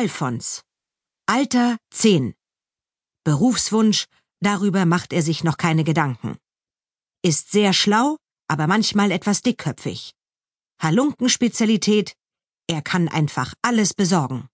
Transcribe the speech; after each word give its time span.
Alfons. 0.00 0.62
Alter 1.26 1.76
10. 1.90 2.36
Berufswunsch, 3.24 4.04
darüber 4.38 4.86
macht 4.86 5.12
er 5.12 5.22
sich 5.22 5.42
noch 5.42 5.56
keine 5.56 5.82
Gedanken. 5.82 6.38
Ist 7.20 7.50
sehr 7.50 7.72
schlau, 7.72 8.16
aber 8.46 8.68
manchmal 8.68 9.10
etwas 9.10 9.42
dickköpfig. 9.42 10.12
Halunkenspezialität, 10.80 12.14
er 12.68 12.80
kann 12.80 13.08
einfach 13.08 13.54
alles 13.60 13.92
besorgen. 13.92 14.46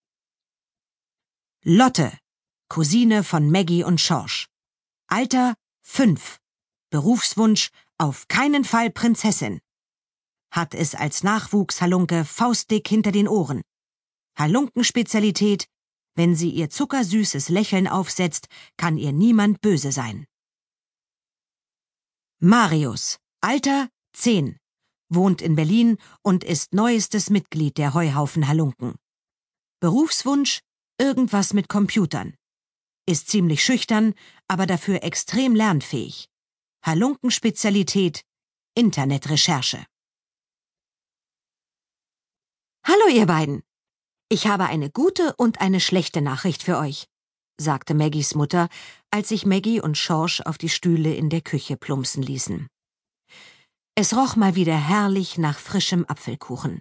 Lotte, 1.63 2.17
Cousine 2.71 3.23
von 3.23 3.51
Maggie 3.51 3.85
und 3.85 4.01
Schorsch. 4.01 4.47
Alter 5.09 5.57
5. 5.83 6.39
Berufswunsch 6.89 7.69
auf 7.99 8.29
keinen 8.29 8.65
Fall 8.65 8.89
Prinzessin. 8.91 9.61
Hat 10.51 10.73
es 10.73 10.95
als 10.95 11.23
Nachwuchshalunke 11.23 12.25
faustdick 12.25 12.89
hinter 12.89 13.13
den 13.13 13.29
Ohren. 13.29 13.61
Halunkenspezialität, 14.37 15.67
wenn 16.15 16.35
sie 16.35 16.51
ihr 16.51 16.71
zuckersüßes 16.71 17.49
Lächeln 17.49 17.89
aufsetzt, 17.89 18.49
kann 18.77 18.99
ihr 18.99 19.13
niemand 19.13 19.61
böse 19.61 19.93
sein. 19.93 20.27
Marius, 22.41 23.19
Alter 23.41 23.89
10, 24.13 24.59
wohnt 25.09 25.43
in 25.43 25.57
Berlin 25.57 25.99
und 26.23 26.45
ist 26.45 26.73
neuestes 26.73 27.31
Mitglied 27.31 27.79
der 27.79 27.95
Heuhaufen 27.95 28.49
Halunken. 28.49 28.97
Berufswunsch 29.81 30.61
irgendwas 30.99 31.53
mit 31.53 31.69
Computern. 31.69 32.35
Ist 33.07 33.29
ziemlich 33.29 33.63
schüchtern, 33.63 34.15
aber 34.49 34.67
dafür 34.67 35.03
extrem 35.03 35.55
lernfähig. 35.55 36.29
Halunkenspezialität 36.85 38.23
Internetrecherche. 38.75 39.85
Hallo 42.85 43.09
ihr 43.09 43.27
beiden. 43.27 43.63
Ich 44.29 44.47
habe 44.47 44.65
eine 44.65 44.91
gute 44.91 45.35
und 45.37 45.61
eine 45.61 45.81
schlechte 45.81 46.23
Nachricht 46.23 46.63
für 46.63 46.79
euch, 46.79 47.07
sagte 47.61 47.95
Maggies 47.95 48.35
Mutter, 48.35 48.69
als 49.11 49.29
sich 49.29 49.45
Maggie 49.45 49.81
und 49.81 49.99
Schorsch 49.99 50.41
auf 50.41 50.57
die 50.57 50.71
Stühle 50.71 51.15
in 51.15 51.29
der 51.29 51.43
Küche 51.43 51.77
plumpsen 51.77 52.23
ließen. 52.23 52.69
Es 53.95 54.17
roch 54.17 54.35
mal 54.35 54.55
wieder 54.55 54.77
herrlich 54.77 55.39
nach 55.39 55.59
frischem 55.59 56.05
Apfelkuchen. 56.09 56.81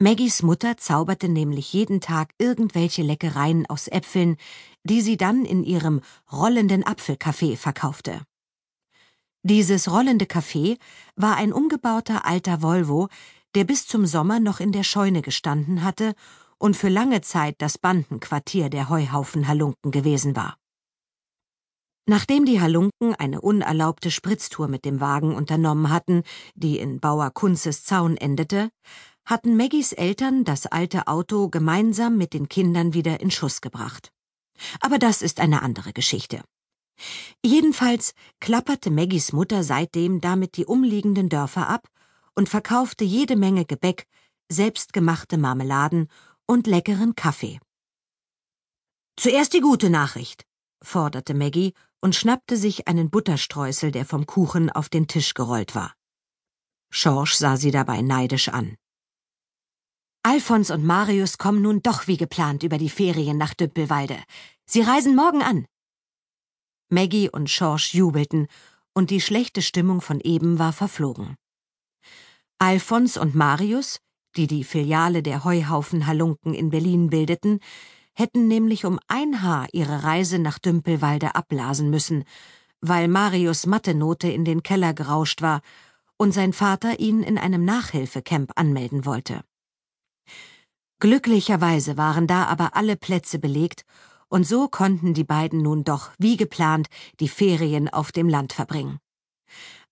Maggies 0.00 0.42
Mutter 0.42 0.76
zauberte 0.76 1.28
nämlich 1.28 1.72
jeden 1.72 2.00
Tag 2.00 2.34
irgendwelche 2.38 3.02
Leckereien 3.02 3.64
aus 3.66 3.86
Äpfeln, 3.86 4.36
die 4.82 5.00
sie 5.00 5.16
dann 5.16 5.44
in 5.44 5.62
ihrem 5.62 6.02
rollenden 6.30 6.84
Apfelcafé 6.84 7.56
verkaufte. 7.56 8.22
Dieses 9.44 9.90
rollende 9.90 10.24
Café 10.24 10.78
war 11.16 11.36
ein 11.36 11.52
umgebauter 11.52 12.26
alter 12.26 12.60
Volvo, 12.60 13.08
der 13.54 13.64
bis 13.64 13.86
zum 13.86 14.06
Sommer 14.06 14.40
noch 14.40 14.60
in 14.60 14.72
der 14.72 14.84
Scheune 14.84 15.22
gestanden 15.22 15.82
hatte 15.82 16.14
und 16.58 16.76
für 16.76 16.88
lange 16.88 17.20
Zeit 17.20 17.56
das 17.58 17.78
Bandenquartier 17.78 18.68
der 18.68 18.88
Heuhaufen-Halunken 18.88 19.90
gewesen 19.90 20.36
war. 20.36 20.56
Nachdem 22.06 22.44
die 22.44 22.60
Halunken 22.60 23.14
eine 23.14 23.40
unerlaubte 23.40 24.10
Spritztour 24.10 24.68
mit 24.68 24.84
dem 24.84 25.00
Wagen 25.00 25.34
unternommen 25.34 25.88
hatten, 25.88 26.22
die 26.54 26.78
in 26.78 27.00
Bauer 27.00 27.30
Kunzes 27.30 27.84
Zaun 27.84 28.16
endete, 28.18 28.68
hatten 29.24 29.56
Maggies 29.56 29.92
Eltern 29.92 30.44
das 30.44 30.66
alte 30.66 31.06
Auto 31.06 31.48
gemeinsam 31.48 32.18
mit 32.18 32.34
den 32.34 32.48
Kindern 32.48 32.92
wieder 32.92 33.20
in 33.20 33.30
Schuss 33.30 33.62
gebracht. 33.62 34.12
Aber 34.80 34.98
das 34.98 35.22
ist 35.22 35.40
eine 35.40 35.62
andere 35.62 35.94
Geschichte. 35.94 36.42
Jedenfalls 37.44 38.12
klapperte 38.38 38.90
Maggies 38.90 39.32
Mutter 39.32 39.64
seitdem 39.64 40.20
damit 40.20 40.58
die 40.58 40.66
umliegenden 40.66 41.30
Dörfer 41.30 41.68
ab 41.68 41.88
und 42.34 42.48
verkaufte 42.48 43.04
jede 43.04 43.36
Menge 43.36 43.64
Gebäck, 43.64 44.06
selbstgemachte 44.50 45.38
Marmeladen 45.38 46.08
und 46.46 46.66
leckeren 46.66 47.14
Kaffee. 47.14 47.60
Zuerst 49.16 49.52
die 49.52 49.60
gute 49.60 49.90
Nachricht, 49.90 50.44
forderte 50.82 51.34
Maggie 51.34 51.72
und 52.00 52.14
schnappte 52.14 52.56
sich 52.56 52.88
einen 52.88 53.10
Butterstreusel, 53.10 53.90
der 53.90 54.04
vom 54.04 54.26
Kuchen 54.26 54.70
auf 54.70 54.88
den 54.88 55.06
Tisch 55.06 55.34
gerollt 55.34 55.74
war. 55.74 55.94
Schorsch 56.90 57.34
sah 57.34 57.56
sie 57.56 57.70
dabei 57.70 58.02
neidisch 58.02 58.48
an. 58.48 58.76
Alfons 60.22 60.70
und 60.70 60.84
Marius 60.84 61.38
kommen 61.38 61.62
nun 61.62 61.82
doch 61.82 62.06
wie 62.06 62.16
geplant 62.16 62.62
über 62.62 62.78
die 62.78 62.88
Ferien 62.88 63.36
nach 63.36 63.54
Düppelwalde. 63.54 64.22
Sie 64.64 64.80
reisen 64.80 65.14
morgen 65.14 65.42
an. 65.42 65.66
Maggie 66.88 67.28
und 67.30 67.50
Schorsch 67.50 67.94
jubelten, 67.94 68.48
und 68.94 69.10
die 69.10 69.20
schlechte 69.20 69.60
Stimmung 69.60 70.00
von 70.00 70.20
eben 70.20 70.58
war 70.58 70.72
verflogen. 70.72 71.36
Alfons 72.58 73.16
und 73.16 73.34
Marius, 73.34 73.98
die 74.36 74.46
die 74.46 74.64
Filiale 74.64 75.22
der 75.22 75.44
Heuhaufen 75.44 76.06
Halunken 76.06 76.54
in 76.54 76.70
Berlin 76.70 77.10
bildeten, 77.10 77.60
hätten 78.14 78.46
nämlich 78.46 78.84
um 78.84 79.00
ein 79.08 79.42
Haar 79.42 79.66
ihre 79.72 80.04
Reise 80.04 80.38
nach 80.38 80.58
Dümpelwalde 80.58 81.34
abblasen 81.34 81.90
müssen, 81.90 82.24
weil 82.80 83.08
Marius 83.08 83.66
Mathe-Note 83.66 84.28
in 84.28 84.44
den 84.44 84.62
Keller 84.62 84.94
gerauscht 84.94 85.42
war 85.42 85.62
und 86.16 86.32
sein 86.32 86.52
Vater 86.52 87.00
ihn 87.00 87.22
in 87.22 87.38
einem 87.38 87.64
Nachhilfecamp 87.64 88.52
anmelden 88.56 89.04
wollte. 89.04 89.42
Glücklicherweise 91.00 91.96
waren 91.96 92.26
da 92.26 92.44
aber 92.44 92.76
alle 92.76 92.96
Plätze 92.96 93.38
belegt, 93.38 93.84
und 94.28 94.44
so 94.46 94.68
konnten 94.68 95.12
die 95.12 95.24
beiden 95.24 95.60
nun 95.62 95.84
doch 95.84 96.12
wie 96.18 96.36
geplant 96.36 96.88
die 97.20 97.28
Ferien 97.28 97.88
auf 97.88 98.10
dem 98.10 98.28
Land 98.28 98.52
verbringen. 98.52 98.98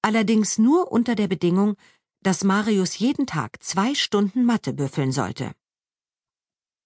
Allerdings 0.00 0.58
nur 0.58 0.90
unter 0.90 1.14
der 1.14 1.28
Bedingung, 1.28 1.76
dass 2.22 2.44
Marius 2.44 2.98
jeden 2.98 3.26
Tag 3.26 3.62
zwei 3.62 3.94
Stunden 3.94 4.44
Mathe 4.44 4.72
büffeln 4.72 5.12
sollte. 5.12 5.52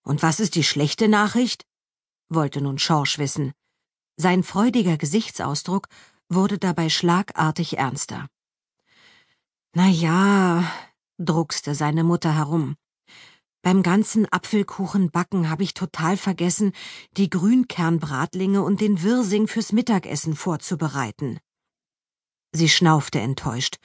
Und 0.03 0.23
was 0.23 0.41
ist 0.41 0.55
die 0.55 0.65
schlechte 0.65 1.09
Nachricht? 1.09 1.67
wollte 2.29 2.61
nun 2.61 2.79
Schorsch 2.79 3.19
wissen. 3.19 3.53
Sein 4.17 4.43
freudiger 4.43 4.97
Gesichtsausdruck 4.97 5.89
wurde 6.29 6.59
dabei 6.59 6.89
schlagartig 6.89 7.79
ernster. 7.79 8.29
Na 9.75 9.89
ja, 9.89 10.65
druckste 11.19 11.75
seine 11.75 12.03
Mutter 12.03 12.35
herum. 12.35 12.77
Beim 13.63 13.83
ganzen 13.83 14.31
Apfelkuchenbacken 14.33 15.51
habe 15.51 15.65
ich 15.65 15.75
total 15.75 16.17
vergessen, 16.17 16.73
die 17.17 17.29
Grünkernbratlinge 17.29 18.63
und 18.63 18.81
den 18.81 19.03
Wirsing 19.03 19.49
fürs 19.49 19.73
Mittagessen 19.73 20.37
vorzubereiten. 20.37 21.41
Sie 22.53 22.69
schnaufte 22.69 23.21
enttäuscht 23.21 23.79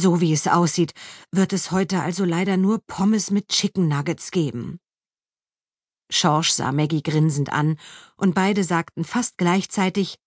so 0.00 0.20
wie 0.20 0.32
es 0.32 0.46
aussieht, 0.46 0.94
wird 1.30 1.52
es 1.52 1.70
heute 1.70 2.00
also 2.00 2.24
leider 2.24 2.56
nur 2.56 2.80
Pommes 2.86 3.30
mit 3.30 3.48
Chicken 3.48 3.86
Nuggets 3.86 4.30
geben. 4.30 4.80
Schorsch 6.10 6.50
sah 6.50 6.72
Maggie 6.72 7.02
grinsend 7.02 7.52
an, 7.52 7.78
und 8.16 8.34
beide 8.34 8.64
sagten 8.64 9.04
fast 9.04 9.38
gleichzeitig 9.38 10.18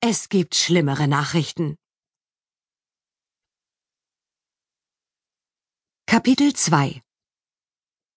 Es 0.00 0.28
gibt 0.28 0.54
schlimmere 0.56 1.06
Nachrichten. 1.06 1.76
Kapitel 6.06 6.54
2 6.54 7.02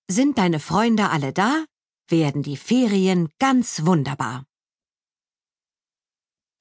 Sind 0.09 0.37
deine 0.37 0.59
Freunde 0.59 1.09
alle 1.09 1.33
da? 1.33 1.65
Werden 2.07 2.41
die 2.41 2.57
Ferien 2.57 3.29
ganz 3.39 3.85
wunderbar. 3.85 4.45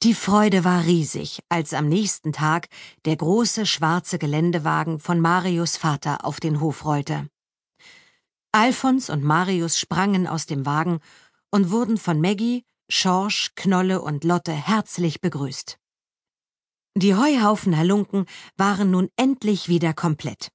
Die 0.02 0.14
Freude 0.14 0.64
war 0.64 0.86
riesig, 0.86 1.42
als 1.50 1.74
am 1.74 1.86
nächsten 1.86 2.32
Tag 2.32 2.68
der 3.04 3.16
große 3.16 3.66
schwarze 3.66 4.18
Geländewagen 4.18 4.98
von 4.98 5.20
Marius 5.20 5.76
Vater 5.76 6.24
auf 6.24 6.40
den 6.40 6.60
Hof 6.60 6.86
rollte. 6.86 7.28
Alfons 8.50 9.10
und 9.10 9.22
Marius 9.22 9.78
sprangen 9.78 10.26
aus 10.26 10.46
dem 10.46 10.64
Wagen 10.64 11.00
und 11.50 11.70
wurden 11.70 11.98
von 11.98 12.18
Maggie, 12.18 12.64
Schorsch, 12.88 13.50
Knolle 13.56 14.00
und 14.00 14.24
Lotte 14.24 14.52
herzlich 14.52 15.20
begrüßt. 15.20 15.78
Die 16.96 17.14
Heuhaufen 17.14 17.76
Halunken 17.76 18.24
waren 18.56 18.90
nun 18.90 19.10
endlich 19.16 19.68
wieder 19.68 19.92
komplett. 19.92 20.48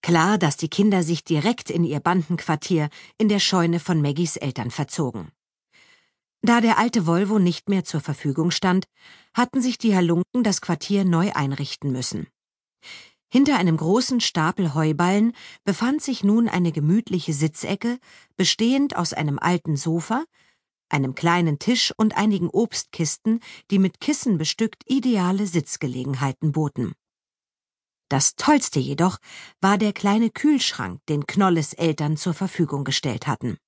Klar, 0.00 0.38
dass 0.38 0.56
die 0.56 0.68
Kinder 0.68 1.02
sich 1.02 1.24
direkt 1.24 1.70
in 1.70 1.82
ihr 1.82 1.98
Bandenquartier 1.98 2.88
in 3.18 3.28
der 3.28 3.40
Scheune 3.40 3.80
von 3.80 4.00
Maggies 4.00 4.36
Eltern 4.36 4.70
verzogen. 4.70 5.32
Da 6.42 6.60
der 6.60 6.78
alte 6.78 7.06
Volvo 7.06 7.38
nicht 7.38 7.68
mehr 7.68 7.84
zur 7.84 8.00
Verfügung 8.00 8.50
stand, 8.50 8.86
hatten 9.34 9.60
sich 9.60 9.78
die 9.78 9.94
Halunken 9.94 10.44
das 10.44 10.60
Quartier 10.60 11.04
neu 11.04 11.32
einrichten 11.32 11.90
müssen. 11.90 12.28
Hinter 13.30 13.56
einem 13.58 13.76
großen 13.76 14.20
Stapel 14.20 14.74
Heuballen 14.74 15.34
befand 15.64 16.00
sich 16.00 16.24
nun 16.24 16.48
eine 16.48 16.72
gemütliche 16.72 17.34
Sitzecke, 17.34 17.98
bestehend 18.36 18.96
aus 18.96 19.12
einem 19.12 19.38
alten 19.38 19.76
Sofa, 19.76 20.24
einem 20.88 21.14
kleinen 21.14 21.58
Tisch 21.58 21.92
und 21.96 22.16
einigen 22.16 22.48
Obstkisten, 22.48 23.40
die 23.70 23.78
mit 23.78 24.00
Kissen 24.00 24.38
bestückt 24.38 24.82
ideale 24.86 25.46
Sitzgelegenheiten 25.46 26.52
boten. 26.52 26.94
Das 28.08 28.36
Tollste 28.36 28.78
jedoch 28.78 29.18
war 29.60 29.76
der 29.76 29.92
kleine 29.92 30.30
Kühlschrank, 30.30 31.00
den 31.10 31.26
Knolles 31.26 31.74
Eltern 31.74 32.16
zur 32.16 32.32
Verfügung 32.32 32.84
gestellt 32.84 33.26
hatten. 33.26 33.58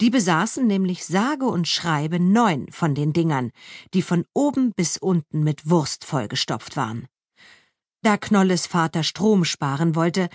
Die 0.00 0.10
besaßen 0.10 0.66
nämlich 0.66 1.06
sage 1.06 1.46
und 1.46 1.68
schreibe 1.68 2.20
neun 2.20 2.70
von 2.70 2.94
den 2.94 3.12
Dingern, 3.12 3.52
die 3.94 4.02
von 4.02 4.24
oben 4.34 4.72
bis 4.72 4.96
unten 4.96 5.42
mit 5.42 5.68
Wurst 5.70 6.04
vollgestopft 6.04 6.76
waren. 6.76 7.08
Da 8.02 8.16
Knolles 8.16 8.66
Vater 8.66 9.02
Strom 9.02 9.44
sparen 9.44 9.94
wollte, 9.94 10.28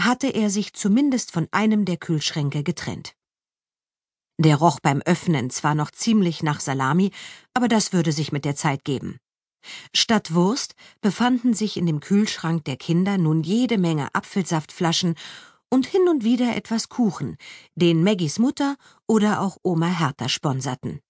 hatte 0.00 0.28
er 0.28 0.50
sich 0.50 0.72
zumindest 0.72 1.32
von 1.32 1.48
einem 1.50 1.84
der 1.84 1.96
Kühlschränke 1.96 2.62
getrennt. 2.62 3.14
Der 4.40 4.56
roch 4.56 4.78
beim 4.80 5.02
Öffnen 5.02 5.50
zwar 5.50 5.74
noch 5.74 5.90
ziemlich 5.90 6.42
nach 6.42 6.60
Salami, 6.60 7.10
aber 7.54 7.66
das 7.66 7.92
würde 7.92 8.12
sich 8.12 8.30
mit 8.30 8.44
der 8.44 8.54
Zeit 8.54 8.84
geben. 8.84 9.18
Statt 9.92 10.32
Wurst 10.32 10.74
befanden 11.00 11.54
sich 11.54 11.76
in 11.76 11.86
dem 11.86 12.00
Kühlschrank 12.00 12.64
der 12.64 12.76
Kinder 12.76 13.18
nun 13.18 13.42
jede 13.42 13.78
Menge 13.78 14.08
Apfelsaftflaschen 14.14 15.16
und 15.70 15.86
hin 15.86 16.08
und 16.08 16.24
wieder 16.24 16.56
etwas 16.56 16.88
Kuchen, 16.88 17.36
den 17.74 18.02
Maggies 18.02 18.38
Mutter 18.38 18.76
oder 19.06 19.40
auch 19.40 19.58
Oma 19.62 19.86
Hertha 19.86 20.28
sponserten. 20.28 21.00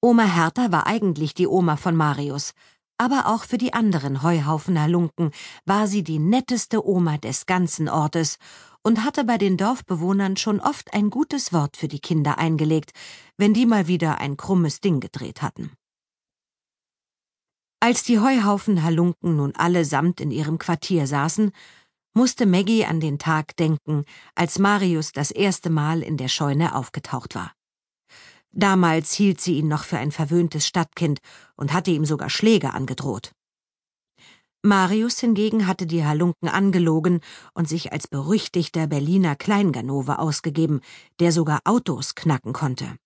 Oma 0.00 0.24
Hertha 0.24 0.72
war 0.72 0.86
eigentlich 0.86 1.34
die 1.34 1.46
Oma 1.46 1.76
von 1.76 1.94
Marius, 1.94 2.52
aber 2.98 3.26
auch 3.26 3.44
für 3.44 3.58
die 3.58 3.72
anderen 3.72 4.22
Heuhaufener 4.22 4.88
Lunken 4.88 5.30
war 5.64 5.86
sie 5.86 6.02
die 6.02 6.18
netteste 6.18 6.86
Oma 6.86 7.18
des 7.18 7.46
ganzen 7.46 7.88
Ortes 7.88 8.38
und 8.82 9.04
hatte 9.04 9.24
bei 9.24 9.38
den 9.38 9.56
Dorfbewohnern 9.56 10.36
schon 10.36 10.60
oft 10.60 10.92
ein 10.92 11.10
gutes 11.10 11.52
Wort 11.52 11.76
für 11.76 11.88
die 11.88 12.00
Kinder 12.00 12.38
eingelegt, 12.38 12.92
wenn 13.36 13.54
die 13.54 13.66
mal 13.66 13.86
wieder 13.86 14.18
ein 14.18 14.36
krummes 14.36 14.80
Ding 14.80 15.00
gedreht 15.00 15.42
hatten. 15.42 15.72
Als 17.80 18.04
die 18.04 18.20
Heuhaufen 18.20 18.84
Halunken 18.84 19.36
nun 19.36 19.56
allesamt 19.56 20.20
in 20.20 20.30
ihrem 20.30 20.58
Quartier 20.58 21.08
saßen, 21.08 21.50
musste 22.14 22.46
Maggie 22.46 22.84
an 22.84 23.00
den 23.00 23.18
Tag 23.18 23.56
denken, 23.56 24.04
als 24.34 24.58
Marius 24.58 25.12
das 25.12 25.30
erste 25.30 25.70
Mal 25.70 26.02
in 26.02 26.16
der 26.16 26.28
Scheune 26.28 26.74
aufgetaucht 26.74 27.34
war. 27.34 27.52
Damals 28.50 29.12
hielt 29.12 29.40
sie 29.40 29.58
ihn 29.58 29.68
noch 29.68 29.84
für 29.84 29.98
ein 29.98 30.12
verwöhntes 30.12 30.66
Stadtkind 30.66 31.20
und 31.56 31.72
hatte 31.72 31.90
ihm 31.90 32.04
sogar 32.04 32.28
Schläge 32.28 32.74
angedroht. 32.74 33.32
Marius 34.64 35.18
hingegen 35.18 35.66
hatte 35.66 35.86
die 35.86 36.04
Halunken 36.04 36.48
angelogen 36.48 37.20
und 37.54 37.68
sich 37.68 37.92
als 37.92 38.06
berüchtigter 38.06 38.86
Berliner 38.86 39.34
Kleinganove 39.34 40.18
ausgegeben, 40.18 40.82
der 41.18 41.32
sogar 41.32 41.60
Autos 41.64 42.14
knacken 42.14 42.52
konnte. 42.52 42.96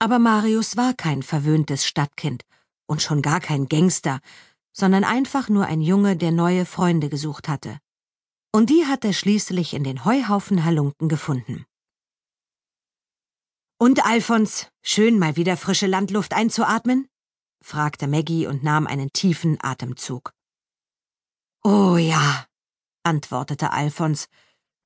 Aber 0.00 0.18
Marius 0.18 0.76
war 0.76 0.94
kein 0.94 1.22
verwöhntes 1.22 1.86
Stadtkind 1.86 2.42
und 2.86 3.02
schon 3.02 3.22
gar 3.22 3.38
kein 3.38 3.66
Gangster, 3.68 4.20
sondern 4.72 5.04
einfach 5.04 5.48
nur 5.48 5.66
ein 5.66 5.82
Junge, 5.82 6.16
der 6.16 6.32
neue 6.32 6.64
Freunde 6.64 7.10
gesucht 7.10 7.48
hatte. 7.48 7.78
Und 8.52 8.70
die 8.70 8.86
hat 8.86 9.04
er 9.04 9.12
schließlich 9.12 9.74
in 9.74 9.84
den 9.84 10.04
Heuhaufen 10.04 10.64
Halunken 10.64 11.08
gefunden. 11.08 11.66
Und 13.78 14.04
Alfons, 14.04 14.68
schön 14.82 15.18
mal 15.18 15.36
wieder 15.36 15.56
frische 15.56 15.86
Landluft 15.86 16.34
einzuatmen? 16.34 17.08
fragte 17.62 18.08
Maggie 18.08 18.46
und 18.46 18.62
nahm 18.64 18.86
einen 18.86 19.12
tiefen 19.12 19.56
Atemzug. 19.60 20.32
Oh 21.62 21.96
ja, 21.96 22.46
antwortete 23.04 23.72
Alfons, 23.72 24.26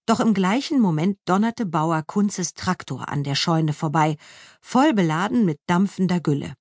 doch 0.06 0.20
im 0.20 0.34
gleichen 0.34 0.80
Moment 0.80 1.18
donnerte 1.24 1.64
Bauer 1.64 2.02
Kunzes 2.02 2.52
Traktor 2.52 3.08
an 3.08 3.24
der 3.24 3.34
Scheune 3.34 3.72
vorbei, 3.72 4.16
voll 4.60 4.92
beladen 4.92 5.44
mit 5.46 5.58
dampfender 5.66 6.20
Gülle. 6.20 6.54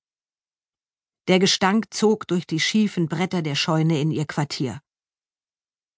Der 1.27 1.39
Gestank 1.39 1.93
zog 1.93 2.27
durch 2.27 2.47
die 2.47 2.59
schiefen 2.59 3.07
Bretter 3.07 3.41
der 3.41 3.55
Scheune 3.55 3.99
in 3.99 4.11
ihr 4.11 4.25
Quartier. 4.25 4.81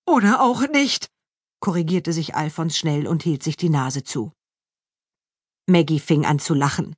Oder 0.06 0.42
auch 0.42 0.68
nicht, 0.68 1.10
korrigierte 1.60 2.13
sich 2.13 2.36
Alfons 2.36 2.78
schnell 2.78 3.07
und 3.07 3.24
hielt 3.24 3.44
sich 3.44 3.57
die 3.57 3.69
Nase 3.69 4.04
zu. 4.04 4.31
Maggie 5.68 6.00
fing 6.00 6.25
an 6.25 6.40
zu 6.40 6.54
lachen. 6.54 6.96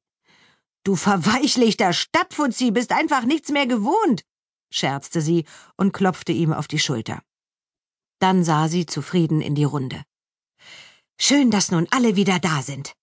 Du 0.84 0.96
verweichlichter 0.96 1.94
Stadtfuzzi 1.94 2.72
bist 2.72 2.92
einfach 2.92 3.24
nichts 3.24 3.50
mehr 3.50 3.66
gewohnt, 3.66 4.24
scherzte 4.74 5.22
sie 5.22 5.46
und 5.78 5.94
klopfte 5.94 6.32
ihm 6.32 6.54
auf 6.54 6.68
die 6.68 6.80
Schulter. 6.80 7.22
Dann 8.20 8.44
sah 8.44 8.68
sie 8.68 8.86
zufrieden 8.86 9.42
in 9.42 9.56
die 9.56 9.64
Runde. 9.64 10.04
Schön, 11.20 11.52
dass 11.52 11.72
nun 11.72 11.88
alle 11.92 12.16
wieder 12.16 12.40
da 12.40 12.62
sind. 12.62 12.94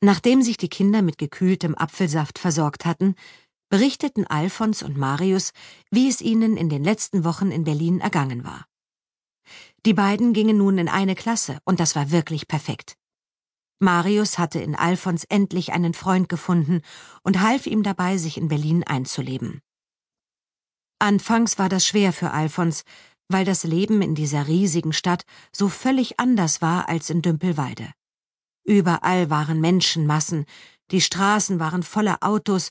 Nachdem 0.00 0.42
sich 0.42 0.56
die 0.56 0.68
Kinder 0.68 1.02
mit 1.02 1.18
gekühltem 1.18 1.74
Apfelsaft 1.74 2.38
versorgt 2.38 2.84
hatten, 2.84 3.14
berichteten 3.68 4.26
Alfons 4.26 4.82
und 4.82 4.96
Marius, 4.96 5.52
wie 5.90 6.08
es 6.08 6.20
ihnen 6.20 6.56
in 6.56 6.68
den 6.68 6.84
letzten 6.84 7.24
Wochen 7.24 7.50
in 7.50 7.64
Berlin 7.64 8.00
ergangen 8.00 8.44
war. 8.44 8.66
Die 9.86 9.94
beiden 9.94 10.32
gingen 10.32 10.58
nun 10.58 10.78
in 10.78 10.88
eine 10.88 11.14
Klasse, 11.14 11.58
und 11.64 11.80
das 11.80 11.94
war 11.94 12.10
wirklich 12.10 12.48
perfekt. 12.48 12.96
Marius 13.80 14.38
hatte 14.38 14.60
in 14.60 14.74
Alfons 14.74 15.24
endlich 15.24 15.72
einen 15.72 15.94
Freund 15.94 16.28
gefunden 16.28 16.82
und 17.22 17.40
half 17.40 17.66
ihm 17.66 17.82
dabei, 17.82 18.18
sich 18.18 18.36
in 18.36 18.48
Berlin 18.48 18.82
einzuleben. 18.84 19.60
Anfangs 20.98 21.58
war 21.58 21.68
das 21.68 21.86
schwer 21.86 22.12
für 22.12 22.32
Alfons, 22.32 22.82
weil 23.28 23.44
das 23.44 23.62
Leben 23.62 24.02
in 24.02 24.14
dieser 24.14 24.48
riesigen 24.48 24.92
Stadt 24.92 25.24
so 25.52 25.68
völlig 25.68 26.18
anders 26.18 26.60
war 26.60 26.88
als 26.88 27.08
in 27.08 27.22
Dümpelwalde. 27.22 27.92
Überall 28.64 29.30
waren 29.30 29.60
Menschenmassen, 29.60 30.44
die 30.90 31.00
Straßen 31.00 31.60
waren 31.60 31.82
voller 31.82 32.18
Autos, 32.22 32.70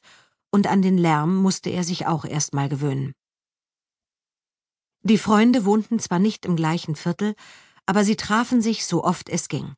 und 0.51 0.67
an 0.67 0.81
den 0.81 0.97
Lärm 0.97 1.35
musste 1.35 1.69
er 1.69 1.83
sich 1.83 2.05
auch 2.05 2.25
erst 2.25 2.53
mal 2.53 2.69
gewöhnen. 2.69 3.13
Die 5.01 5.17
Freunde 5.17 5.65
wohnten 5.65 5.99
zwar 5.99 6.19
nicht 6.19 6.45
im 6.45 6.55
gleichen 6.55 6.95
Viertel, 6.95 7.35
aber 7.85 8.03
sie 8.03 8.15
trafen 8.15 8.61
sich 8.61 8.85
so 8.85 9.03
oft 9.03 9.29
es 9.29 9.47
ging 9.47 9.75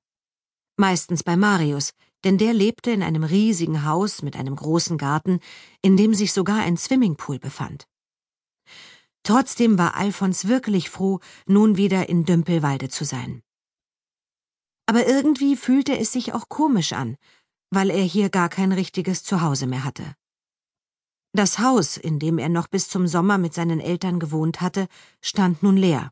meistens 0.79 1.23
bei 1.23 1.35
Marius, 1.35 1.91
denn 2.23 2.37
der 2.39 2.53
lebte 2.53 2.89
in 2.89 3.03
einem 3.03 3.23
riesigen 3.23 3.85
Haus 3.85 4.23
mit 4.23 4.35
einem 4.35 4.55
großen 4.55 4.97
Garten, 4.97 5.39
in 5.81 5.95
dem 5.97 6.13
sich 6.15 6.33
sogar 6.33 6.61
ein 6.61 6.77
Swimmingpool 6.77 7.37
befand. 7.37 7.85
Trotzdem 9.23 9.77
war 9.77 9.95
Alfons 9.95 10.47
wirklich 10.47 10.89
froh, 10.89 11.19
nun 11.45 11.77
wieder 11.77 12.09
in 12.09 12.25
Dümpelwalde 12.25 12.89
zu 12.89 13.03
sein. 13.03 13.43
Aber 14.87 15.05
irgendwie 15.05 15.55
fühlte 15.55 15.97
es 15.97 16.13
sich 16.13 16.33
auch 16.33 16.49
komisch 16.49 16.93
an, 16.93 17.15
weil 17.69 17.91
er 17.91 18.03
hier 18.03 18.29
gar 18.29 18.49
kein 18.49 18.71
richtiges 18.71 19.23
Zuhause 19.23 19.67
mehr 19.67 19.83
hatte. 19.83 20.15
Das 21.33 21.59
Haus, 21.59 21.97
in 21.97 22.19
dem 22.19 22.39
er 22.39 22.49
noch 22.49 22.67
bis 22.67 22.89
zum 22.89 23.07
Sommer 23.07 23.37
mit 23.37 23.53
seinen 23.53 23.79
Eltern 23.79 24.19
gewohnt 24.19 24.61
hatte, 24.61 24.87
stand 25.21 25.61
nun 25.61 25.77
leer. 25.77 26.11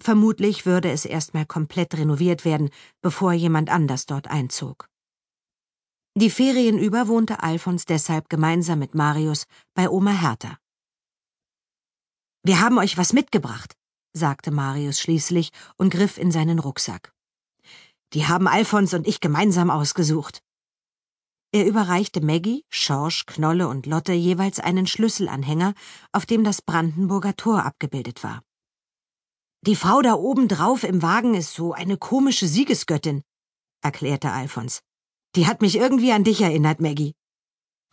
Vermutlich 0.00 0.64
würde 0.64 0.90
es 0.90 1.04
erstmal 1.04 1.44
komplett 1.44 1.94
renoviert 1.94 2.44
werden, 2.44 2.70
bevor 3.02 3.32
jemand 3.32 3.68
anders 3.68 4.06
dort 4.06 4.28
einzog. 4.28 4.88
Die 6.14 6.30
Ferien 6.30 6.78
über 6.78 7.06
wohnte 7.06 7.42
Alfons 7.42 7.84
deshalb 7.84 8.28
gemeinsam 8.28 8.78
mit 8.78 8.94
Marius 8.94 9.46
bei 9.74 9.88
Oma 9.88 10.12
Hertha. 10.12 10.58
Wir 12.42 12.60
haben 12.60 12.78
euch 12.78 12.96
was 12.96 13.12
mitgebracht, 13.12 13.76
sagte 14.14 14.50
Marius 14.50 15.00
schließlich 15.00 15.50
und 15.76 15.90
griff 15.90 16.16
in 16.16 16.32
seinen 16.32 16.58
Rucksack. 16.58 17.12
Die 18.14 18.26
haben 18.26 18.48
Alfons 18.48 18.94
und 18.94 19.06
ich 19.06 19.20
gemeinsam 19.20 19.70
ausgesucht. 19.70 20.42
Er 21.50 21.66
überreichte 21.66 22.20
Maggie, 22.20 22.64
Schorsch, 22.68 23.24
Knolle 23.24 23.68
und 23.68 23.86
Lotte 23.86 24.12
jeweils 24.12 24.60
einen 24.60 24.86
Schlüsselanhänger, 24.86 25.72
auf 26.12 26.26
dem 26.26 26.44
das 26.44 26.60
Brandenburger 26.60 27.36
Tor 27.36 27.64
abgebildet 27.64 28.22
war. 28.22 28.42
Die 29.62 29.76
Frau 29.76 30.02
da 30.02 30.14
oben 30.14 30.46
drauf 30.48 30.84
im 30.84 31.00
Wagen 31.00 31.34
ist 31.34 31.54
so 31.54 31.72
eine 31.72 31.96
komische 31.96 32.46
Siegesgöttin, 32.46 33.22
erklärte 33.82 34.30
Alfons. 34.30 34.80
Die 35.36 35.46
hat 35.46 35.62
mich 35.62 35.76
irgendwie 35.76 36.12
an 36.12 36.22
dich 36.24 36.42
erinnert, 36.42 36.80
Maggie. 36.80 37.14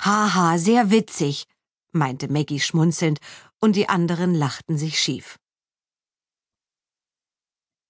Haha, 0.01 0.57
sehr 0.57 0.91
witzig, 0.91 1.45
meinte 1.91 2.31
Maggie 2.31 2.59
schmunzelnd, 2.59 3.19
und 3.61 3.77
die 3.77 3.87
anderen 3.87 4.35
lachten 4.35 4.77
sich 4.77 4.99
schief. 4.99 5.39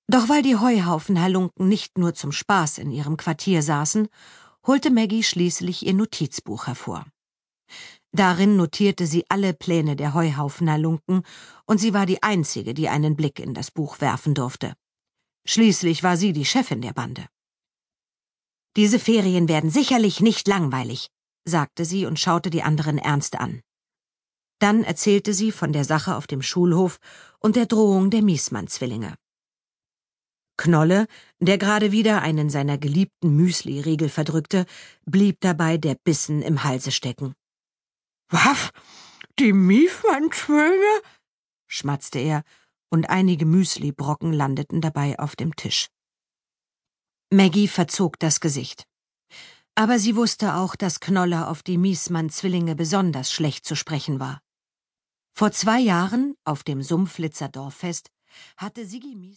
Doch 0.07 0.29
weil 0.29 0.43
die 0.43 0.55
Heuhaufenhalunken 0.55 1.67
nicht 1.67 1.97
nur 1.97 2.13
zum 2.13 2.31
Spaß 2.31 2.77
in 2.77 2.91
ihrem 2.91 3.17
Quartier 3.17 3.63
saßen, 3.63 4.07
holte 4.67 4.91
Maggie 4.91 5.23
schließlich 5.23 5.85
ihr 5.85 5.93
Notizbuch 5.93 6.67
hervor. 6.67 7.05
Darin 8.11 8.55
notierte 8.55 9.07
sie 9.07 9.25
alle 9.29 9.53
Pläne 9.53 9.95
der 9.95 10.13
Heuhaufener-Lunken, 10.13 11.23
und 11.65 11.77
sie 11.79 11.93
war 11.93 12.05
die 12.05 12.23
Einzige, 12.23 12.73
die 12.73 12.87
einen 12.89 13.15
Blick 13.15 13.39
in 13.39 13.53
das 13.53 13.71
Buch 13.71 13.99
werfen 13.99 14.33
durfte. 14.33 14.73
Schließlich 15.45 16.01
war 16.01 16.17
sie 16.17 16.33
die 16.33 16.45
Chefin 16.45 16.81
der 16.81 16.93
Bande. 16.93 17.27
Diese 18.77 18.99
Ferien 18.99 19.47
werden 19.47 19.69
sicherlich 19.69 20.21
nicht 20.21 20.47
langweilig, 20.47 21.09
sagte 21.45 21.85
sie 21.85 22.05
und 22.05 22.19
schaute 22.19 22.49
die 22.49 22.63
anderen 22.63 22.97
ernst 22.97 23.35
an. 23.35 23.61
Dann 24.59 24.83
erzählte 24.83 25.33
sie 25.33 25.51
von 25.51 25.73
der 25.73 25.83
Sache 25.83 26.15
auf 26.15 26.27
dem 26.27 26.41
Schulhof 26.41 26.97
und 27.39 27.55
der 27.55 27.65
Drohung 27.65 28.09
der 28.09 28.21
Miesmann-Zwillinge. 28.21 29.15
Knolle, 30.57 31.07
der 31.39 31.57
gerade 31.57 31.91
wieder 31.91 32.21
einen 32.21 32.49
seiner 32.49 32.77
geliebten 32.77 33.35
Müsli-Riegel 33.35 34.09
verdrückte, 34.09 34.65
blieb 35.05 35.39
dabei 35.41 35.77
der 35.77 35.95
Bissen 35.95 36.41
im 36.41 36.63
Halse 36.63 36.91
stecken. 36.91 37.33
Was? 38.29 38.71
Die 39.39 39.53
Miefmann-Zwillinge? 39.53 41.01
schmatzte 41.67 42.19
er, 42.19 42.43
und 42.89 43.09
einige 43.09 43.45
Müslibrocken 43.45 44.31
landeten 44.31 44.81
dabei 44.81 45.19
auf 45.19 45.35
dem 45.35 45.55
Tisch. 45.55 45.87
Maggie 47.31 47.67
verzog 47.67 48.19
das 48.19 48.39
Gesicht. 48.39 48.85
Aber 49.75 49.99
sie 49.99 50.15
wusste 50.15 50.55
auch, 50.55 50.75
dass 50.75 51.01
Knoller 51.01 51.49
auf 51.49 51.61
die 51.63 51.77
Miesmann-Zwillinge 51.77 52.75
besonders 52.75 53.31
schlecht 53.31 53.65
zu 53.65 53.75
sprechen 53.75 54.21
war. 54.21 54.41
Vor 55.33 55.51
zwei 55.51 55.79
Jahren, 55.79 56.35
auf 56.45 56.63
dem 56.63 56.81
Sumpflitzer 56.81 57.49
Dorffest, 57.49 58.09
hatte 58.55 58.85
Siggi 58.85 59.15
Mies 59.15 59.33